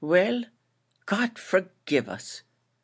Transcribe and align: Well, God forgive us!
Well, 0.03 0.45
God 1.05 1.37
forgive 1.37 2.09
us! 2.09 2.41